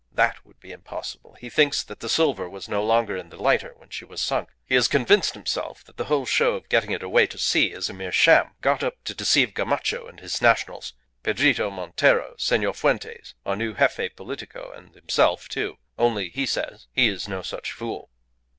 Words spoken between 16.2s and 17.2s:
he says, he